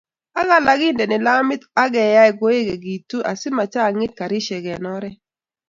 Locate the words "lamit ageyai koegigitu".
1.27-3.17